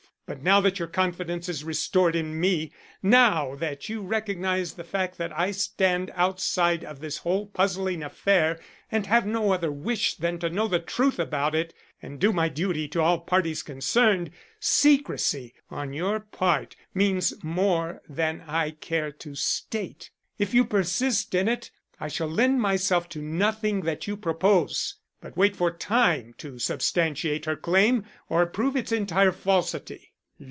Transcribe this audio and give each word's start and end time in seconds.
But 0.33 0.41
now 0.41 0.61
that 0.61 0.79
your 0.79 0.87
confidence 0.87 1.49
is 1.49 1.65
restored 1.65 2.15
in 2.15 2.39
me, 2.39 2.71
now 3.03 3.53
that 3.55 3.89
you 3.89 4.01
recognize 4.01 4.75
the 4.75 4.85
fact 4.85 5.17
that 5.17 5.37
I 5.37 5.51
stand 5.51 6.09
outside 6.15 6.85
of 6.85 7.01
this 7.01 7.17
whole 7.17 7.47
puzzling 7.47 8.01
affair 8.01 8.57
and 8.89 9.05
have 9.07 9.25
no 9.25 9.51
other 9.51 9.73
wish 9.73 10.15
than 10.15 10.39
to 10.39 10.49
know 10.49 10.69
the 10.69 10.79
truth 10.79 11.19
about 11.19 11.53
it 11.53 11.73
and 12.01 12.17
do 12.17 12.31
my 12.31 12.47
duty 12.47 12.87
to 12.89 13.01
all 13.01 13.19
parties 13.19 13.61
concerned, 13.61 14.31
secrecy 14.57 15.53
on 15.69 15.91
your 15.91 16.21
part 16.21 16.77
means 16.93 17.33
more 17.43 18.01
than 18.07 18.39
I 18.47 18.71
care 18.71 19.11
to 19.11 19.35
state. 19.35 20.11
If 20.39 20.53
you 20.53 20.63
persist 20.63 21.35
in 21.35 21.49
it 21.49 21.71
I 21.99 22.07
shall 22.07 22.29
lend 22.29 22.61
myself 22.61 23.09
to 23.09 23.21
nothing 23.21 23.81
that 23.81 24.07
you 24.07 24.15
propose, 24.15 24.95
but 25.19 25.35
wait 25.35 25.57
for 25.57 25.71
time 25.71 26.33
to 26.37 26.57
substantiate 26.57 27.43
her 27.43 27.57
claim 27.57 28.05
or 28.29 28.45
prove 28.45 28.77
its 28.77 28.93
entire 28.93 29.33
falsity." 29.33 30.07